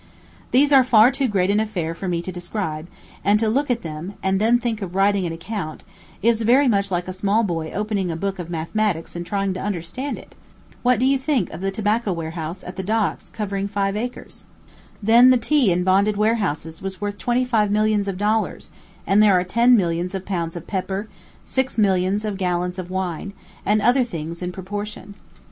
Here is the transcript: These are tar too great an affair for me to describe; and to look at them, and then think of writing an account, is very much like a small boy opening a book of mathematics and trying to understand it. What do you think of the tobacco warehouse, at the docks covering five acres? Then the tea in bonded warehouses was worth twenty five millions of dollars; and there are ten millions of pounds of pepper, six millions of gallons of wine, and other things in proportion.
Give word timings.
These 0.49 0.71
are 0.71 0.83
tar 0.83 1.11
too 1.11 1.27
great 1.27 1.51
an 1.51 1.59
affair 1.59 1.93
for 1.93 2.07
me 2.07 2.23
to 2.23 2.31
describe; 2.31 2.87
and 3.23 3.39
to 3.39 3.47
look 3.47 3.69
at 3.69 3.83
them, 3.83 4.15
and 4.23 4.39
then 4.41 4.57
think 4.57 4.81
of 4.81 4.95
writing 4.95 5.27
an 5.27 5.31
account, 5.31 5.83
is 6.23 6.41
very 6.41 6.67
much 6.67 6.89
like 6.89 7.07
a 7.07 7.13
small 7.13 7.43
boy 7.43 7.69
opening 7.71 8.09
a 8.09 8.15
book 8.15 8.39
of 8.39 8.49
mathematics 8.49 9.15
and 9.15 9.27
trying 9.27 9.53
to 9.53 9.59
understand 9.61 10.17
it. 10.17 10.33
What 10.81 10.97
do 10.97 11.05
you 11.05 11.19
think 11.19 11.51
of 11.51 11.61
the 11.61 11.69
tobacco 11.69 12.13
warehouse, 12.13 12.63
at 12.63 12.77
the 12.77 12.81
docks 12.83 13.29
covering 13.29 13.67
five 13.67 13.95
acres? 13.95 14.45
Then 15.03 15.29
the 15.29 15.37
tea 15.37 15.71
in 15.71 15.83
bonded 15.83 16.17
warehouses 16.17 16.81
was 16.81 16.99
worth 16.99 17.19
twenty 17.19 17.45
five 17.45 17.69
millions 17.69 18.07
of 18.07 18.17
dollars; 18.17 18.71
and 19.05 19.21
there 19.21 19.39
are 19.39 19.43
ten 19.43 19.77
millions 19.77 20.15
of 20.15 20.25
pounds 20.25 20.55
of 20.55 20.65
pepper, 20.65 21.09
six 21.45 21.77
millions 21.77 22.25
of 22.25 22.37
gallons 22.37 22.79
of 22.79 22.89
wine, 22.89 23.33
and 23.63 23.83
other 23.83 24.03
things 24.03 24.41
in 24.41 24.51
proportion. 24.51 25.13